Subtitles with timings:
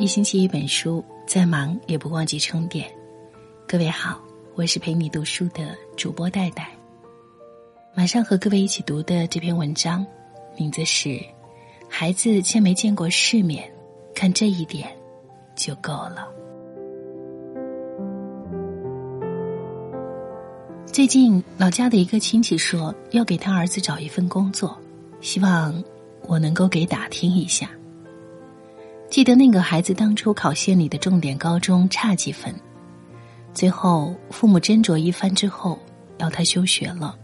[0.00, 2.90] 一星期一本书，再忙也不忘记充电。
[3.68, 4.18] 各位好，
[4.54, 6.70] 我是陪你读书的主播戴戴。
[7.94, 10.06] 马上和各位一起读的这篇文章，
[10.56, 11.10] 名字是
[11.86, 13.70] 《孩子欠没见过世面，
[14.14, 14.88] 看这一点
[15.54, 16.26] 就够了》。
[20.90, 24.74] 最近老家的一个亲戚说要给他儿子找一份工作，
[25.20, 25.84] 希望
[26.22, 27.70] 我能够给打听一下。
[29.10, 32.54] 记得那个孩子当初考县里的重点高中差几分，
[33.52, 35.76] 最后父母斟酌一番之后，
[36.18, 37.18] 要他休学了，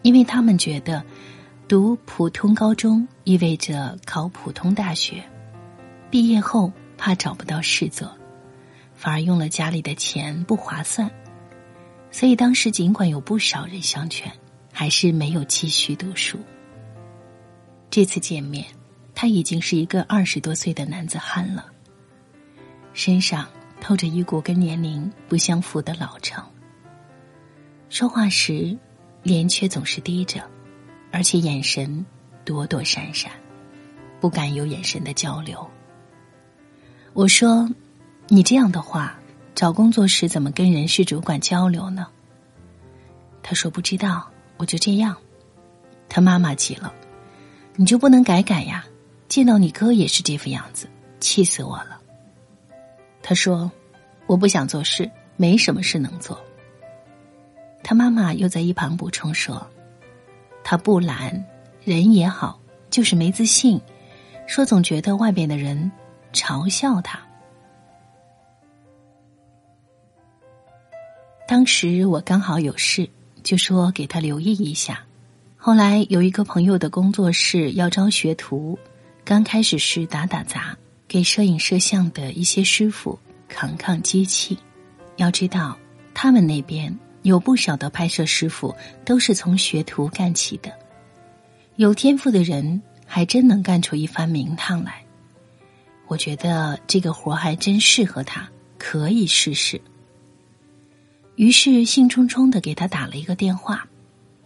[0.00, 1.04] 因为他们觉得
[1.68, 5.22] 读普通高中意味着考普通大学，
[6.10, 8.10] 毕业后怕找不到事做，
[8.94, 11.10] 反而用了家里的钱不划算，
[12.10, 14.32] 所以当时尽管有不少人相劝，
[14.72, 16.38] 还是没有继续读书。
[17.90, 18.64] 这次见面。
[19.20, 21.66] 他已经是一个二十多岁的男子汉了，
[22.92, 23.48] 身上
[23.80, 26.40] 透着一股跟年龄不相符的老成。
[27.88, 28.78] 说话时，
[29.24, 30.48] 脸却总是低着，
[31.10, 32.06] 而且眼神
[32.44, 33.32] 躲躲闪闪，
[34.20, 35.68] 不敢有眼神的交流。
[37.12, 37.68] 我说
[38.30, 39.18] ：“你这样的话，
[39.52, 42.06] 找工作时怎么跟人事主管交流呢？”
[43.42, 45.16] 他说：“不知道，我就这样。”
[46.08, 46.94] 他妈妈急了
[47.74, 48.86] ：“你就不能改改呀？”
[49.28, 50.88] 见到你哥也是这副样子，
[51.20, 52.00] 气死我了。
[53.22, 53.70] 他说
[54.26, 56.42] ：“我不想做事，没什么事能做。”
[57.84, 59.64] 他妈妈又在一旁补充说
[60.64, 61.44] ：“他不懒，
[61.84, 63.78] 人也好，就是没自信，
[64.46, 65.92] 说总觉得外边的人
[66.32, 67.20] 嘲笑他。”
[71.46, 73.08] 当时我刚好有事，
[73.42, 75.04] 就说给他留意一下。
[75.56, 78.78] 后来有一个朋友的工作室要招学徒。
[79.28, 80.74] 刚开始是打打杂，
[81.06, 84.56] 给摄影摄像的一些师傅扛扛机器。
[85.16, 85.76] 要知道，
[86.14, 90.72] 他们那边有不少的拍摄师傅都是从学徒干起的，
[91.76, 95.04] 有天赋的人还真能干出一番名堂来。
[96.06, 98.48] 我觉得这个活还真适合他，
[98.78, 99.78] 可以试试。
[101.36, 103.86] 于是兴冲冲的给他打了一个电话，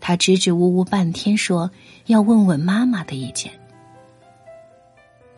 [0.01, 1.71] 他支支吾吾半天说
[2.07, 3.62] 要问问妈妈的意见。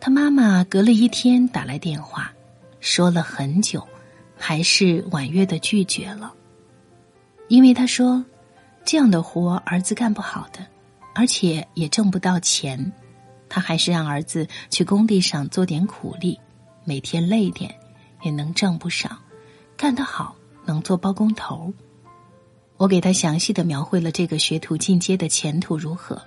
[0.05, 2.31] 他妈妈隔了一天打来电话，
[2.79, 3.83] 说了很久，
[4.37, 6.31] 还是婉约的拒绝了。
[7.47, 8.23] 因为他说，
[8.85, 10.59] 这样的活儿子干不好的，
[11.15, 12.93] 而且也挣不到钱，
[13.49, 16.39] 他还是让儿子去工地上做点苦力，
[16.83, 17.73] 每天累点
[18.21, 19.09] 也能挣不少，
[19.75, 20.35] 干得好
[20.65, 21.73] 能做包工头。
[22.77, 26.21] 我给他详细的描绘了这个学徒进阶的前途如何，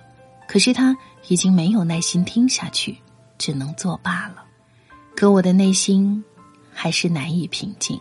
[0.49, 0.93] 可是他
[1.29, 2.97] 已经没有耐心听下去。
[3.39, 4.43] 只能作罢了，
[5.15, 6.23] 可我的内心
[6.71, 7.99] 还是难以平静。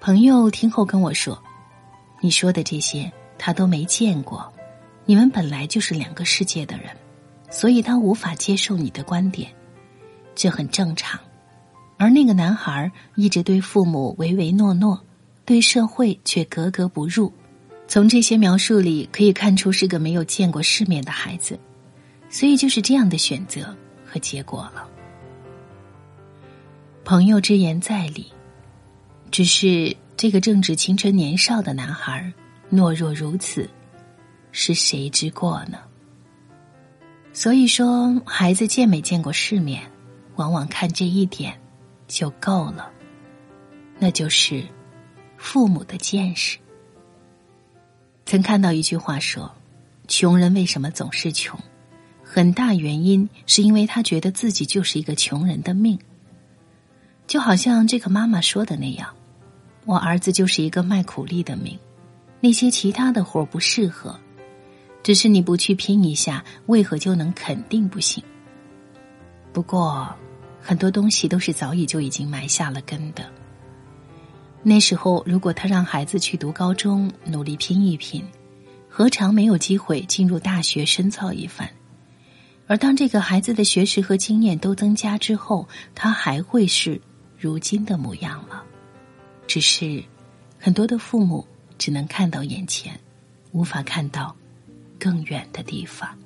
[0.00, 1.40] 朋友听后跟我说
[2.22, 4.50] ：“你说的这些他都没见过，
[5.04, 6.96] 你们本来就是两个世界的人，
[7.50, 9.52] 所以他无法接受你的观点，
[10.34, 11.20] 这很正常。
[11.98, 14.98] 而那个男孩一直对父母唯唯诺诺，
[15.44, 17.32] 对社会却格格不入，
[17.86, 21.58] 从这些描述里可以看出是个没有见过世面的孩子。”
[22.30, 23.74] 所以就是这样的选择
[24.04, 24.88] 和结果了。
[27.04, 28.30] 朋友之言在理，
[29.30, 32.32] 只是这个正值青春年少的男孩
[32.70, 33.68] 懦弱如此，
[34.52, 35.78] 是谁之过呢？
[37.32, 39.82] 所以说，孩子见没见过世面，
[40.36, 41.58] 往往看这一点
[42.08, 42.90] 就够了，
[43.98, 44.62] 那就是
[45.36, 46.58] 父母的见识。
[48.26, 49.50] 曾看到一句话说
[50.08, 51.58] ：“穷人为什么总是穷？”
[52.30, 55.98] 很大原因是因为他觉得自己就是一个穷人的命，
[57.26, 59.08] 就好像这个妈妈说的那样，
[59.86, 61.78] 我儿子就是一个卖苦力的命，
[62.38, 64.14] 那些其他的活不适合，
[65.02, 68.22] 只是你不去拼一下，为何就能肯定不行？
[69.50, 70.14] 不过
[70.60, 73.24] 很多东西都是早已就已经埋下了根的。
[74.62, 78.22] 那时候如果他让孩子去读高中，努力拼一拼，
[78.86, 81.66] 何尝没有机会进入大学深造一番？
[82.68, 87.00] 而当这个孩子的学识和经验都增加之后，他还会是
[87.38, 88.62] 如今的模样吗？
[89.46, 90.04] 只是
[90.58, 91.46] 很多的父母
[91.78, 93.00] 只能看到眼前，
[93.52, 94.36] 无法看到
[94.98, 96.16] 更远的地方。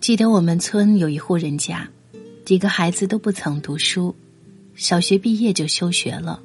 [0.00, 1.86] 记得我们村有一户人家，
[2.46, 4.16] 几个孩子都不曾读书，
[4.74, 6.42] 小学毕业就休学了。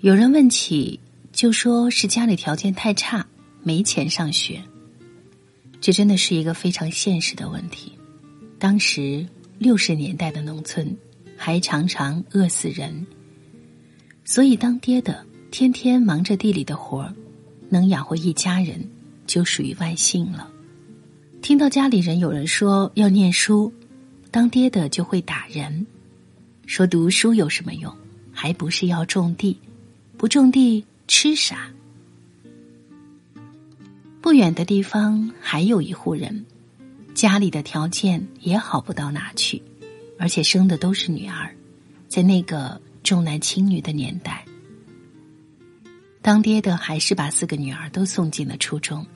[0.00, 0.98] 有人问起，
[1.30, 3.24] 就说是家里条件太差，
[3.62, 4.60] 没钱上学。
[5.80, 7.92] 这真的是一个非常现实的问题。
[8.58, 9.26] 当时
[9.58, 10.94] 六十年代的农村
[11.36, 13.06] 还常常饿死人，
[14.24, 17.14] 所以当爹的天天忙着地里的活儿，
[17.70, 18.86] 能养活一家人
[19.26, 20.50] 就属于万幸了。
[21.40, 23.72] 听到家里人有人说要念书，
[24.30, 25.86] 当爹的就会打人，
[26.66, 27.90] 说读书有什么用？
[28.30, 29.58] 还不是要种地，
[30.16, 31.70] 不种地吃啥？
[34.22, 36.44] 不远的地方还有一户人，
[37.14, 39.62] 家里的条件也好不到哪去，
[40.18, 41.54] 而且生的都是女儿，
[42.06, 44.44] 在那个重男轻女的年代，
[46.20, 49.06] 当爹的还是把四个女儿都送进了初中，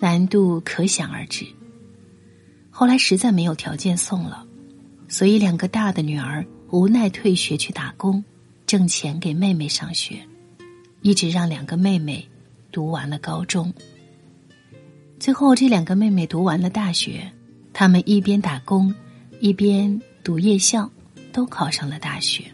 [0.00, 1.46] 难度可想而知。
[2.70, 4.44] 后来实在没有条件送了，
[5.06, 8.22] 所以两个大的女儿无奈退学去打工，
[8.66, 10.20] 挣钱给妹妹上学，
[11.02, 12.28] 一直让两个妹妹
[12.72, 13.72] 读完了高中。
[15.20, 17.28] 最后，这两个妹妹读完了大学，
[17.72, 18.94] 她们一边打工，
[19.40, 20.88] 一边读夜校，
[21.32, 22.44] 都考上了大学。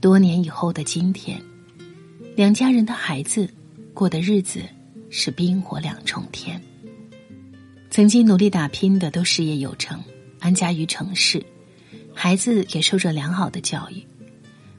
[0.00, 1.40] 多年以后的今天，
[2.34, 3.48] 两家人的孩子
[3.94, 4.60] 过的日子
[5.08, 6.60] 是冰火两重天。
[7.90, 10.02] 曾经努力打拼的都事业有成，
[10.40, 11.42] 安家于城市，
[12.12, 14.04] 孩子也受着良好的教育；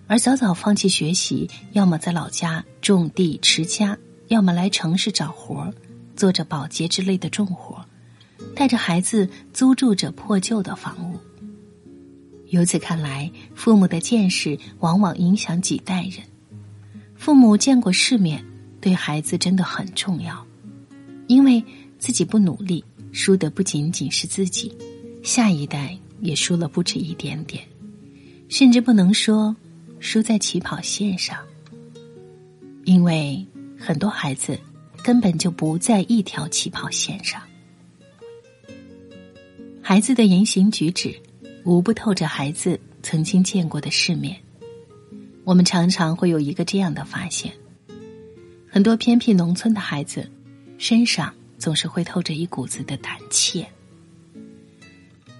[0.06, 3.98] 而早早放弃学习，要么在老家种地持家，
[4.28, 5.74] 要么来城市找活儿。
[6.16, 7.86] 做着保洁之类的重活，
[8.56, 11.20] 带着孩子租住着破旧的房屋。
[12.50, 16.24] 由此看来，父母的见识往往影响几代人。
[17.16, 18.46] 父母见过世面，
[18.80, 20.46] 对孩子真的很重要，
[21.28, 21.64] 因为
[21.98, 24.72] 自己不努力，输的不仅仅是自己，
[25.24, 27.64] 下一代也输了不止一点点，
[28.48, 29.56] 甚至不能说
[30.00, 31.38] 输在起跑线上，
[32.84, 33.46] 因为
[33.78, 34.58] 很多孩子。
[35.06, 37.40] 根本就不在一条起跑线上。
[39.80, 41.16] 孩子的言行举止，
[41.64, 44.36] 无不透着孩子曾经见过的世面。
[45.44, 47.54] 我们常常会有一个这样的发现：
[48.68, 50.28] 很多偏僻农村的孩子，
[50.80, 53.64] 身上总是会透着一股子的胆怯。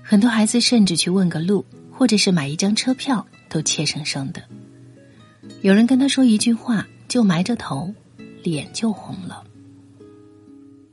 [0.04, 4.44] 很多孩子甚至去问个路，或者是买一张车票，都怯生生的。
[5.64, 7.92] 有人跟他说一句话，就埋着头，
[8.44, 9.44] 脸就红了。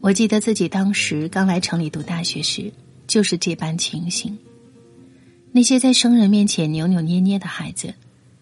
[0.02, 2.72] 我记得自己当时刚来城里读大学时，
[3.06, 4.36] 就是这般情形。
[5.52, 7.94] 那些在生人面前扭扭捏捏的孩子，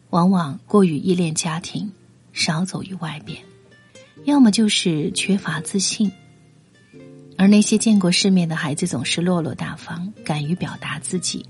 [0.08, 1.92] 往往过于依恋家庭，
[2.32, 3.36] 少走于外边；
[4.24, 6.10] 要么就是缺乏自信。
[7.36, 11.44] 而那些见过世面的孩子，总是落落大方，敢于表达自己，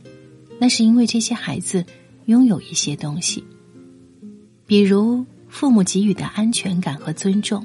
[0.59, 1.87] 那是因为这些孩子
[2.25, 3.45] 拥有一些东西，
[4.67, 7.65] 比如父母给予的安全感和尊重，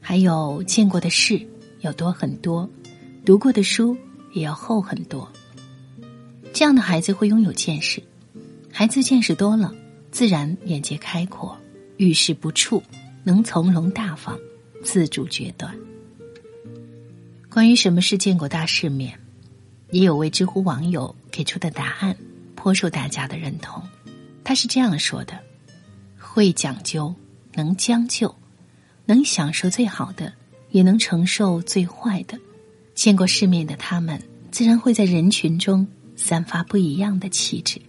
[0.00, 1.46] 还有见过的事。
[1.80, 2.68] 要多很多，
[3.24, 3.96] 读过的书
[4.32, 5.30] 也要厚很多。
[6.52, 8.02] 这样的孩子会拥有见识，
[8.72, 9.74] 孩子见识多了，
[10.10, 11.56] 自然眼界开阔，
[11.98, 12.82] 遇事不怵，
[13.24, 14.38] 能从容大方，
[14.82, 15.76] 自主决断。
[17.50, 19.18] 关于什么是见过大世面，
[19.90, 22.16] 也有位知乎网友给出的答案，
[22.54, 23.82] 颇受大家的认同。
[24.42, 25.38] 他是这样说的：
[26.18, 27.14] 会讲究，
[27.54, 28.34] 能将就，
[29.04, 30.32] 能享受最好的。
[30.76, 32.38] 也能承受最坏的，
[32.94, 35.86] 见过世面的他们，自然会在人群中
[36.16, 37.80] 散发不一样的气质，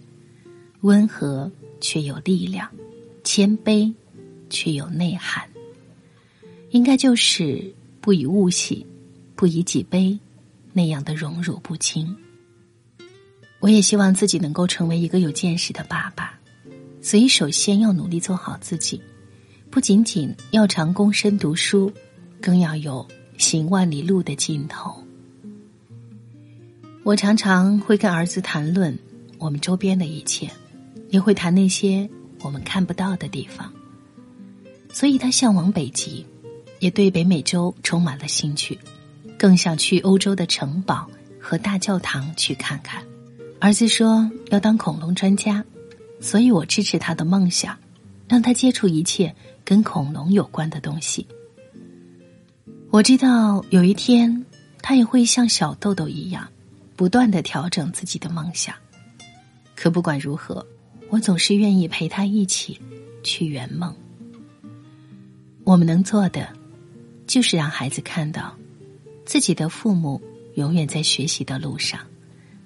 [0.80, 2.66] 温和却有力量，
[3.22, 3.92] 谦卑
[4.48, 5.46] 却有内涵。
[6.70, 8.86] 应该就是不以物喜，
[9.36, 10.18] 不以己悲，
[10.72, 12.16] 那样的荣辱不惊。
[13.60, 16.40] 我也希望自己能够成为一个有见识的爸爸，
[17.02, 18.98] 所以首先要努力做好自己，
[19.68, 21.92] 不仅仅要常躬身读书。
[22.40, 24.94] 更要有行万里路的尽头。
[27.04, 28.98] 我常常会跟儿子谈论
[29.38, 30.50] 我们周边的一切，
[31.10, 32.08] 也会谈那些
[32.40, 33.72] 我们看不到的地方。
[34.92, 36.26] 所以他向往北极，
[36.80, 38.78] 也对北美洲充满了兴趣，
[39.38, 41.08] 更想去欧洲的城堡
[41.40, 43.02] 和大教堂去看看。
[43.60, 45.64] 儿子说要当恐龙专家，
[46.20, 47.76] 所以我支持他的梦想，
[48.28, 51.26] 让他接触一切跟恐龙有关的东西。
[52.90, 54.44] 我知道有一天，
[54.80, 56.48] 他也会像小豆豆一样，
[56.96, 58.74] 不断的调整自己的梦想。
[59.76, 60.66] 可不管如何，
[61.10, 62.80] 我总是愿意陪他一起
[63.22, 63.94] 去圆梦。
[65.64, 66.48] 我们能做的，
[67.26, 68.56] 就是让孩子看到，
[69.26, 70.20] 自己的父母
[70.54, 72.00] 永远在学习的路上，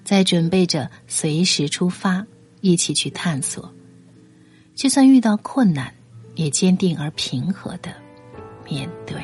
[0.05, 2.25] 在准备着随时出发，
[2.61, 3.69] 一起去探索。
[4.73, 5.93] 就算遇到困难，
[6.35, 7.93] 也坚定而平和的
[8.63, 9.21] 面对。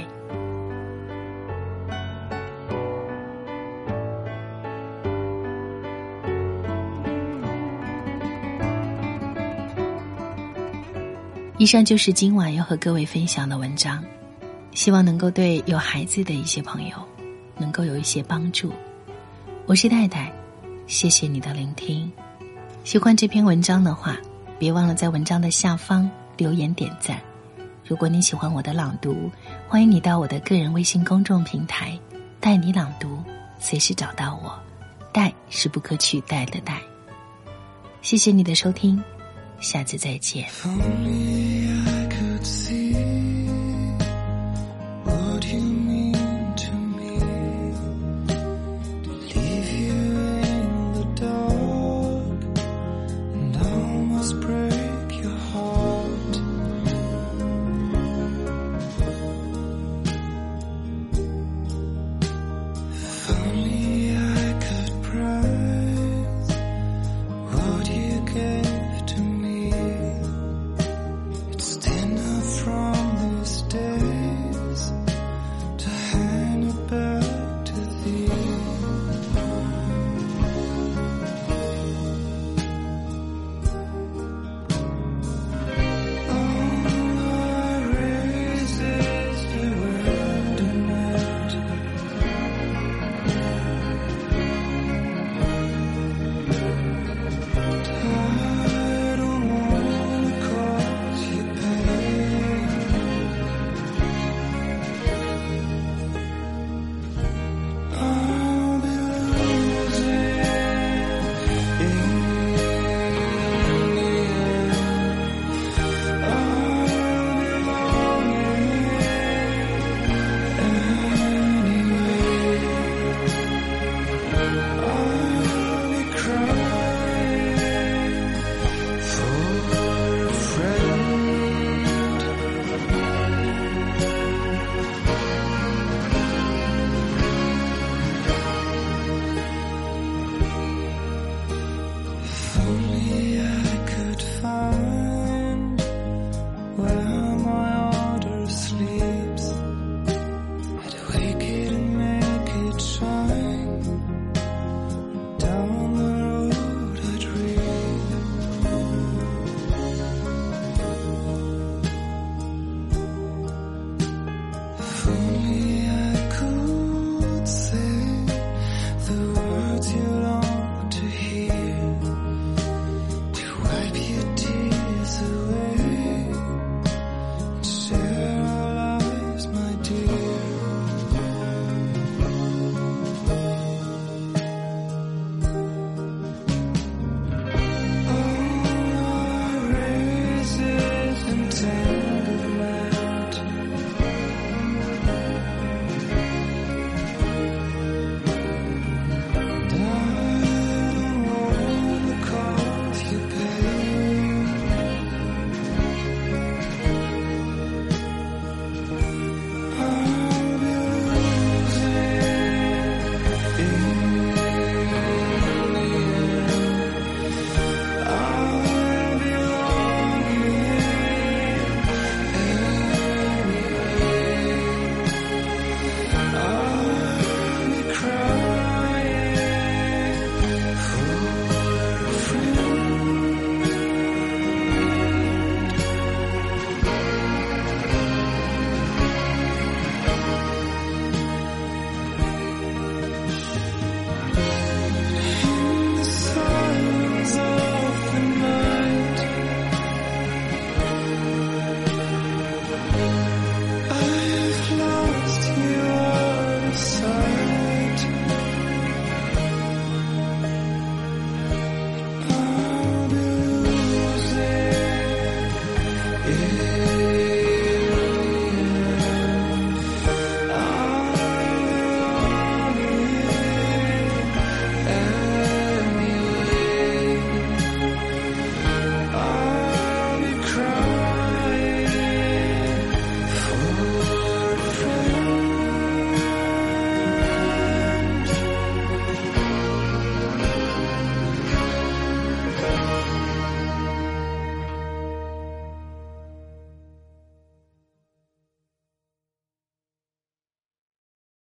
[11.59, 14.01] 以上就是今晚要和各位分享的文章，
[14.71, 16.95] 希望能够对有孩子的一些朋友
[17.57, 18.71] 能够有一些帮助。
[19.65, 20.31] 我是太太，
[20.87, 22.09] 谢谢你的聆听。
[22.85, 24.15] 喜欢这篇文章的话，
[24.57, 27.19] 别忘了在文章的下方留言点赞。
[27.85, 29.29] 如果你喜欢我的朗读，
[29.67, 31.99] 欢迎你到我的个人微信公众平台
[32.39, 33.21] “带你朗读”，
[33.59, 34.57] 随时找到我。
[35.11, 36.79] 带是不可取代的带。
[38.01, 39.03] 谢谢你的收听，
[39.59, 40.45] 下次再见。